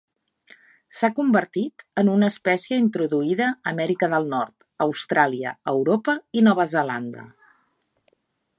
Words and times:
S'ha 0.99 1.09
convertit 1.17 1.83
en 2.03 2.09
una 2.13 2.29
espècie 2.33 2.79
introduïda 2.85 3.49
a 3.51 3.59
Amèrica 3.73 4.09
del 4.15 4.25
Nord, 4.33 4.55
Austràlia, 4.89 5.53
Europa 5.75 6.17
i 6.41 6.45
Nova 6.49 6.67
Zelanda. 6.73 7.27